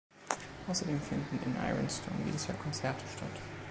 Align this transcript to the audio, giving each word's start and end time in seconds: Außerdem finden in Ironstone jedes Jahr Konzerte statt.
Außerdem 0.67 0.99
finden 0.99 1.37
in 1.45 1.55
Ironstone 1.63 2.17
jedes 2.25 2.47
Jahr 2.47 2.57
Konzerte 2.57 3.05
statt. 3.15 3.39